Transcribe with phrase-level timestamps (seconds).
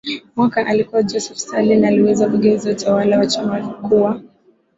[0.35, 4.21] mwaka alikuwa Josef Stalin aliyeweza kugeuza utawala wa chama kuwa